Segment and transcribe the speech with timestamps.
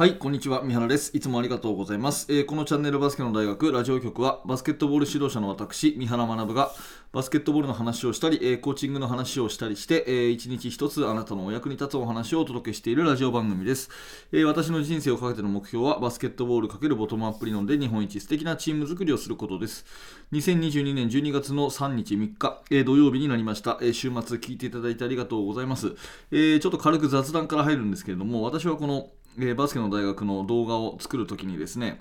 [0.00, 0.62] はい、こんにちは。
[0.62, 1.14] 三原です。
[1.14, 2.24] いつもありがとうございます。
[2.30, 6.72] えーこのチャンネルバスケの大学ラジオ局は、バスケットボール指導者の私、三原学が、
[7.12, 13.90] バスケットボールの話をしたり、えーコーチングの話をしたりして、えー一日一つあなたのお役に立つお話をお届けしているラジオ番組です。
[14.32, 19.84] えー私の人生をかけての目標は、バスケットボール×ボトムアップ理論で日本一素敵なチーム作りをすることです。
[20.32, 23.76] 2022年12月の3日3日、えー土曜日になりました。
[23.82, 25.94] えー週末聞いていただいてありがとうございます。
[26.30, 32.00] えーちょっと軽く雑談から入るんですけれども、私はこの、えバスケの大学の動画を作るときにですね、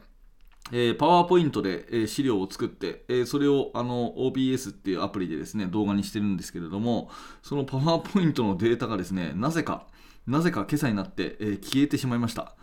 [0.71, 7.09] えーパワーポイントで、えー資料を作って、えーそれをあの OBS っていうアプリでですね動画にしてるんですけれども
[7.41, 9.87] そのパワーポイントのデータがですねなぜか
[10.27, 12.55] なぜか今朝になって、え消えてしまいました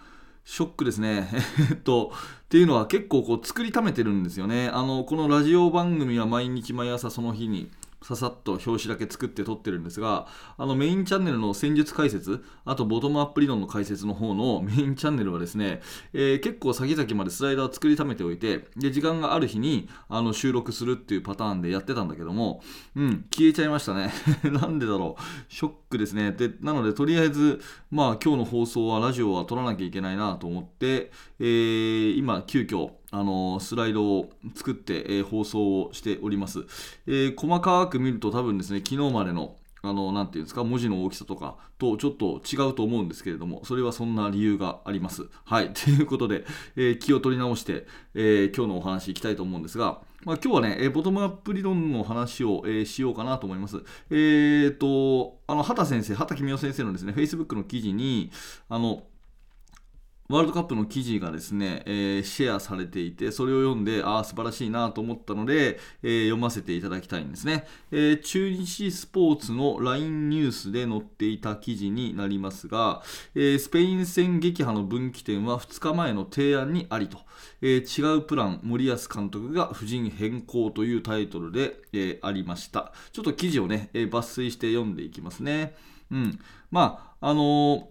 [0.47, 1.29] ショックですね。
[1.71, 2.13] えっと、
[2.45, 4.69] っていうのは結構こう作りためてるんですよね。
[4.69, 7.69] あの、このラジオ番組は毎日毎朝その日に
[8.07, 15.81] ささっと表紙だけ作って撮ってるんですが、あのメインチャンネルの戦術解説、あとボトムアップ理論の解説の方の メインチャンネルはですね、
[16.13, 22.63] えー結構先々までスライダーを作りためておいて、で、時間がある日にあの収録するっていうパターンでやってたんだけども、
[22.95, 24.13] うん、消えちゃいましたね。
[24.45, 25.53] なんでだろう。
[25.53, 26.31] ショックですね。
[26.31, 36.67] で、なので、とりあえず、まあ、今日の放送は、ラジオは撮らなきゃいけないなと思って、えー今、急遽、あのスライドを作って、えー放送をしております、
[37.07, 45.29] えー細かく見ると多分ですね、昨日までのあの、なていうんですか、文字の大きさとかとちょっと違うと思うんですけれども、それはそんな理由があります。
[45.45, 45.73] はい。
[45.75, 46.45] ということで、
[46.77, 53.83] えー気を取り直して、えー今日のお話いきたいと思うんですが、まあ、今日はね、えーボトムアップ理論の話を、えしようかなと思います。
[54.11, 58.31] えー、と、あの、畑先生、畑公夫先生のですね、Facebook の記事に、
[58.69, 59.05] あの、
[60.29, 73.03] ワールドカップの記事がですね、えーシェアされていて、それを読んで、ああ、素晴らしいなと思ったので、えー読ませていただきたいんですね、えー中日スポーツの LINE ニュースで載っていた記事になりますが、
[73.37, 77.19] えスペイン戦撃破の分岐点は2日前の提案にありと、
[77.63, 82.93] え違うプラン、森保監督が布陣変更というタイトルで、えありました。
[83.13, 85.77] ちょっと記事をね、え抜粋して読んでいきますね。
[86.11, 86.39] うん。
[86.71, 87.89] まあ、あの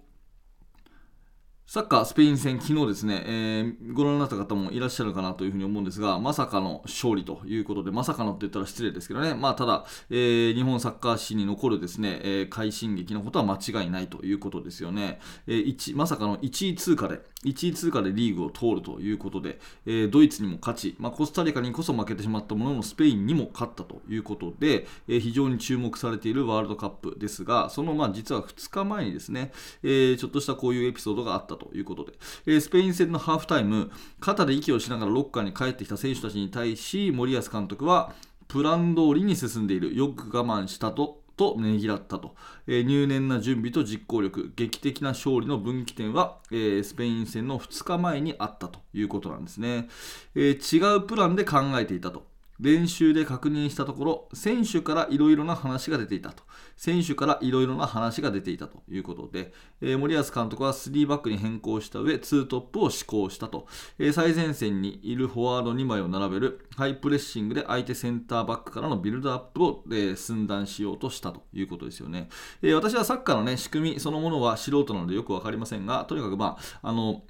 [1.68, 15.20] サッカースペイン戦、昨日ですね、えーご覧になった方もいらっしゃるかなというふうに思うんですが、まさかの勝利ということで、まさかのって言ったら失礼ですけどね、まあ、ただ、えー日本サッカー史に残るですね、えー快進撃のことは間違いないということですよね。
[15.48, 32.14] えーまさかの1位通過で、1位通過でリーグを通るということで、えードイツにも勝ち、まあ、コスタリカにこそ負けてしまったものの、スペインにも勝ったということで、えー非常に注目されているワールドカップですが、そのまあ実は2日前にですね、えーちょっとしたこういうエピソードがあったということで、
[32.46, 38.14] えースペイン戦のハーフタイム、肩で息をしながらロッカーに帰ってきた選手たちに対し、森保監督は、
[38.48, 41.22] プラン通りに進んでいる、よく我慢したと。
[41.38, 42.34] とねぎらったと、
[42.66, 49.90] えー入念な準備と実行力、劇的な勝利の分岐点は、えースペイン戦の2日前にあったということなんですね、
[50.34, 52.35] えー違うプランで考えていたと。
[52.60, 56.44] 練習で確認したところ、選手からいろいろな話が出ていたと。
[56.78, 63.68] 選手からいろいろな話が出ていたということで、えー森保監督は3バックに変更した上、2トップを施行したと。
[64.00, 72.30] えー最前線にいるフォワード2枚を並べるハイプレッシングで相手センターバックからのビルドアップを、えー寸断しようとしたということですよね。
[72.62, 77.24] え私はサッカーの、ね、仕組みそのものは素人なのでよくわかりませんが、とにかく、まあ、あの、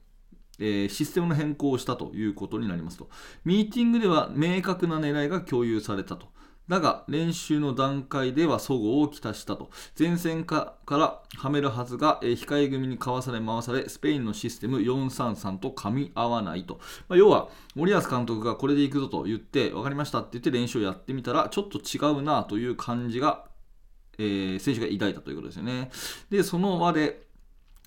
[0.60, 3.10] えーシステムの変更をしたということになりますと。
[3.44, 6.28] ミーティングでは明確な狙いが共有されたと。
[6.68, 9.70] だが、練習の段階では齟齬をきたしたと。
[9.98, 16.80] 前線からはめるはずが、えー控え組にかわされ回され、スペインのシステム433と噛み合わないと。
[17.08, 23.46] まあ、要は、森保監督がこれでいくぞと言って、分かりましたって言って練習をやってみたら、ちょっと違うなという感じが、
[24.18, 25.92] えー選手が抱いたということですよね。
[26.32, 27.25] で、その輪で、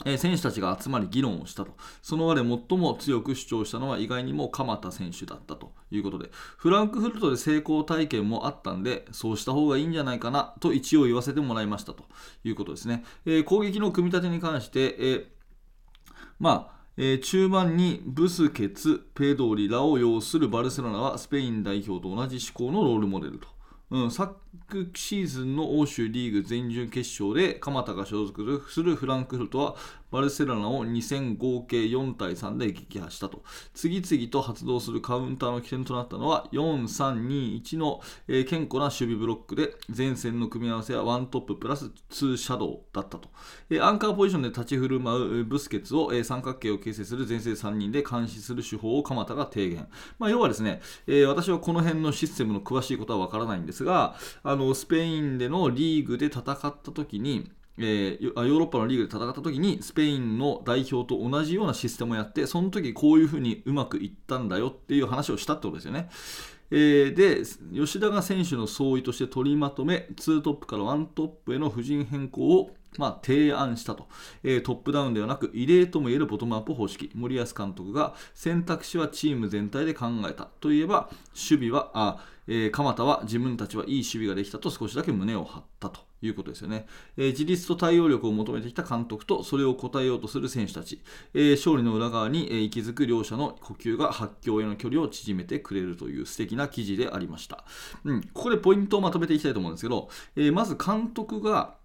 [0.05, 1.77] え選手たちが集まり議論をしたと。
[2.03, 12.05] その輪で最も強く主張したのは意外にも鎌田選手だったということで、フランクフルトで成功体験もあったんで、そうした方がいいんじゃないかなと一応言わせてもらいましたと
[12.45, 13.05] いうことですね。
[13.27, 15.27] えー攻撃の組み立てに関して、えー
[16.39, 23.58] まあ、えー中盤にブスケツ、ペドリらを擁するバルセロナはスペイン代表と同じ思考のロールモデルと。
[23.91, 24.37] うん、昨
[24.95, 29.77] シーズンの欧州リーグ全準決勝で鎌田が所属するフランクフルトは
[30.11, 33.43] バルセロナを2戦合計4対3で撃破したと。
[33.75, 43.29] 次々と発動するカウンターの起点となったのは4-3-2-1の、えー堅固な守備ブロックで前線の組み合わせはワントッププラス2シャドウだったと、
[43.71, 49.89] えーアンカーポジションで立ち振る舞うブスケツを、えー三角形を形成する前線3人で監視する手法を鎌田が提言、
[50.19, 66.09] まあ、要はですね、え私はこの辺のシステムの詳しいことはわからないんですがあのスペインでのリーグで戦った時にえー、ヨーロッパのリーグで戦った時にスペインの代表と同じようなシステムをやってその時こういうふうにうまくいったんだよっていう話をしたってことですよね。
[66.71, 67.45] えー、で
[67.75, 74.09] 吉田が選手の総意として取りまとめ2トップから1トップへの布陣変更をまあ、提案したと、
[74.43, 77.11] えー、トップダウンではなく異例ともいえるボトムアップ方式。
[77.15, 80.49] 森保監督が選択肢はチーム全体で考えた。
[80.61, 86.08] といえば守備はあ、えー、鎌田は自分たちはいい守備ができたと少しだけ胸を張ったと。
[86.21, 86.87] いうことですよね、
[87.17, 91.01] えー、自立と対応力を求めてきた監督とそれを応えようとする選手たち、
[91.35, 97.65] えー、勝利の裏側に、えー、息づく両者の呼吸が発狂への距離を縮めてくれるという素敵な記事でありました、
[98.05, 101.77] うん、ここでポイントをまとめていきたいと思うんですけど、えまず監督が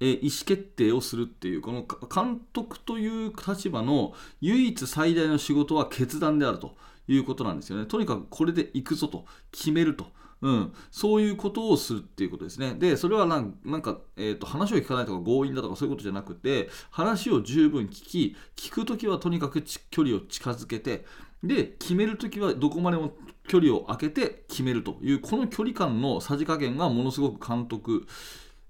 [0.00, 6.74] え意思決定をするっていうこの監督という立場の唯一最大の仕事は決断であると
[7.06, 7.86] いうことなんですよね。
[7.86, 10.06] とにかくこれで行くぞと決めると。
[10.42, 12.74] うん、そういうことをするっていうことですね。
[12.74, 21.04] で、それはなんか、えーと、話を聞かないとか強引だとかそういうことじゃなくて、話を十分聞き、聞くときはとにかく距離を近づけて、
[21.44, 23.12] で、決めるときはどこまでも
[23.46, 28.06] 距離を空けて決めるという、この距離感のさじ加減がものすごく監督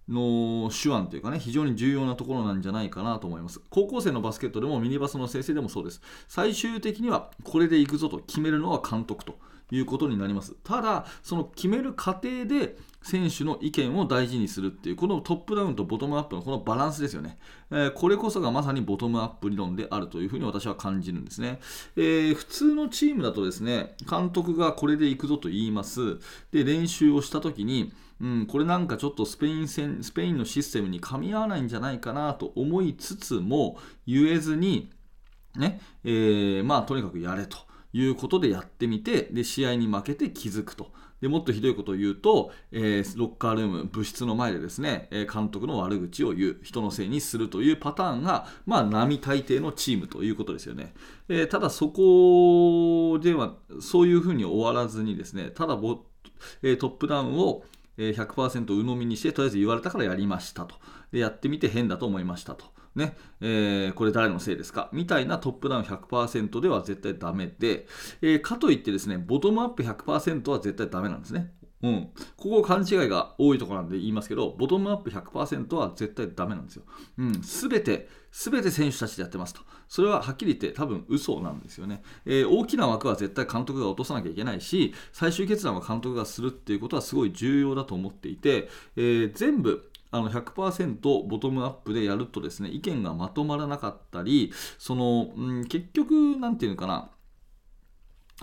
[0.08, 3.60] の手腕というかね、非常に重要なところなんじゃないかなと思います。
[3.70, 6.02] 高校生のバスケットでもミニバスの先生でもそうです。
[6.28, 9.38] 最終的にはこれでいくぞと決めるのは監督と
[9.70, 10.54] いうことになります。
[10.64, 17.38] ただ、その決める過程で選手の意見を大事にするっていう、このトップダウンとボトムアップのこのバランスですよね。
[17.70, 21.60] えー、これこそがまさにボトムアップ理論であるというふうに私は感じるんですね。
[21.96, 26.18] えー、普通のチームだとですね、監督がこれでいくぞと言います。
[26.50, 34.90] で、練習をしたときに、うん、これなんかちょっとスペイン戦、スペインのシステムに噛み合わないんじゃないかなと思いつつも、言えずに、
[35.56, 37.58] ね、えー、まあとにかくやれと
[37.92, 40.90] いうことでやってみて、で、試合に負けて気づくと。
[41.20, 50.92] でもっとひどいことを言うと、えー、ロッカールーム、部室の前でですね、え監督の悪口を言う、人のせいにするというパターンが、まあ、並大抵のチームということですよね。
[51.28, 56.00] えー、ただ、そこでは、そういうふうに終わらずにですね、ただボ、
[56.62, 57.64] えー、トップダウンを、
[57.98, 60.74] 100%鵜呑みにして、とりあえず言われたからやりましたと。
[61.12, 62.64] で、やってみて変だと思いましたと。
[62.94, 64.88] ね、えー、これ誰のせいですか？
[64.92, 67.86] みたいなトップダウン100%では絶対ダメで、
[68.20, 71.52] えー、かといってですね、ボトムアップ100%は絶対ダメなんですね。
[71.82, 76.84] うん、ここ勘違いが多いところなんで言いますけど、ボトムアップ100%は絶対ダメなんですよ。
[77.42, 79.62] す、う、べ、て、すべて選手たちでやってますと。
[79.88, 97.10] それははっきり言って多分嘘なんですよね、えー、大きな枠は絶対監督が落とさなきゃいけないし、最終決断は監督がするっていうことはすごい重要だと思っていて、えー、全部、あの100%ボトムアップでやるとですね意見がまとまらなかったりその、うん、結局何て言うのかな。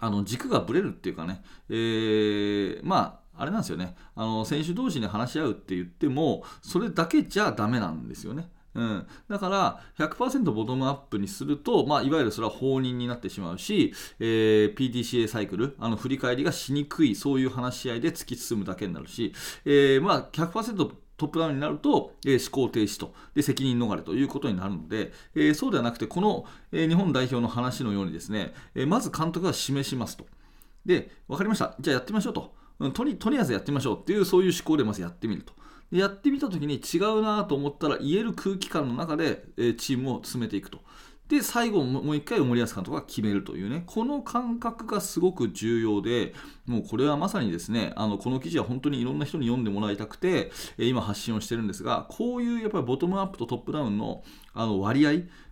[0.02, 3.96] あの軸がぶれるっていうかね、えー、まああれなんですよね。
[4.16, 8.50] あの選手同士に話し合うって言ってもそれだけじゃダメなんですよね。
[8.76, 19.34] うん、だから100%ボトムアップにすると、まあ、いわゆるそれは放任になってしまうし、えー、PDCA サイクルあの振り返りがしにくいそういう話し合いで突き進むだけになるし、
[19.66, 23.14] えーまあ100%トップダウンになると、えー、思考停止と。
[23.36, 30.26] で責任逃れということになるので、えー、そうではなくてこの、えー、日本代表の話のようにですね、えまず監督が示しますと。
[30.86, 31.76] で分かりました。
[31.80, 35.54] じゃあやってみましょうと、うん、とりとりあえずやってみましょうっていうそういう思考でまずやってみると。
[35.92, 40.80] でやってみた時に違うなと思ったら言える空気感の中で、えチームを進めていくと。
[41.30, 46.34] で、最後もう一回森保監督が決めるというね、この感覚がすごく重要で、
[46.66, 54.24] もうこれはまさにですね、あのこの記事は本当にいろんな人に読んでもらいたくて、今発信をしてるんですが、こういうやっぱりボトムアップとトップダウンの
[54.56, 55.12] あの割合、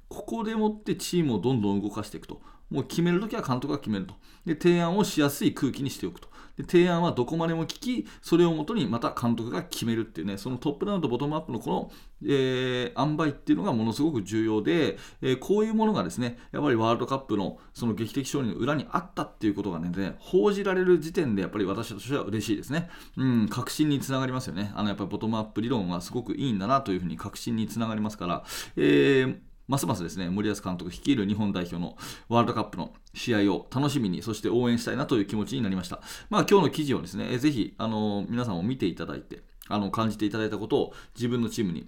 [0.09, 2.41] ここでもってチームをどんどん動かしていくと。
[2.69, 4.15] もう決めるときは監督が決めると。
[4.45, 6.27] で、提案をしやすい空気にしておくと。
[6.57, 11.91] で提案はどこまでも聞き、それをもとにまた監督が決めるっていうね、そのトップダウンとボトムアップのこの、
[12.23, 22.89] えー、塩梅っていうのがものすごく重要で、えー、こういうものがですね、やっぱりワールドカップのその劇的勝利の裏にあったっていうことがね、報じられる時点でやっぱり私としては嬉しいですね。
[23.17, 24.71] うん、確信につながりますよね。
[24.75, 28.43] あのやっぱりボトムアップ理論はすごくいいんだなというふうに確信につながりますから、
[28.75, 31.97] えーますますですね、森保監督率いる日本代表の
[32.29, 36.01] ワールドカップの試合を楽しみに、そして応援したいなという気持ちになりました。
[36.29, 41.85] まあ今日の記事をですね、ぜひ、あの、皆さんも見ていただいて、あの、感じていただいたことを自分のチームに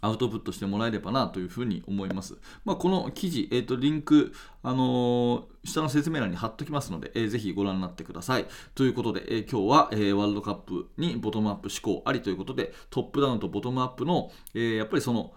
[0.00, 2.36] アウトプットしてもらえればなというふうに思います。
[2.64, 8.46] まあ、この記事、えーと、リンク、あのー、下の説明欄に貼っときますので、えー、ぜひご覧になってください。
[8.74, 15.32] ということで、えー、今日は、えー、ワールドカップにボトムアップ思考ありということで、トップダウンとボトムアップの、え、やっぱりその、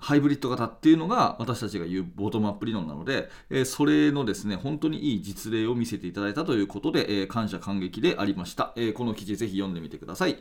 [0.00, 8.72] ハイブリッド型っていうのが私たちが言うボトムアップ理論なので、え、それのですね、本当にいい実例を見せていただいたということで、え、感謝感激でありました。
[8.76, 10.38] え、この記事ぜひ読んでみてください。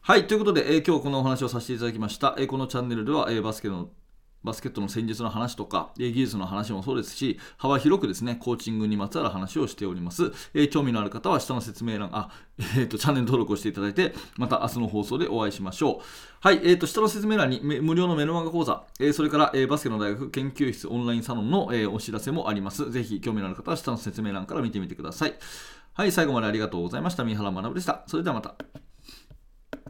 [0.00, 2.36] はい、ということで、え今日このお話をさせていただきました。
[2.38, 3.88] えこのチャンネルでは、えバスケの
[4.46, 10.32] バスケットの戦術の話とか、え技術の話もそうですし、幅広くですね、コーチングにまつわる話をしております。
[10.54, 16.04] え興味のある方は下の説明欄、あ、えーと、チャンネル登録をしていただいて、また明日の放送でお会いしましょう。
[16.40, 22.90] はい、えーと、下の説明欄に無料のメルマガ講座、えそれから、えバスケの大学研究室オンラインサロンの、えお知らせもあります。
[22.90, 25.34] ぜひ興味のある方は下の説明欄から見てみてください。
[25.94, 27.24] はい、最後までありがとうございました。
[27.24, 28.04] 三原学でした。
[28.06, 28.54] それではまた。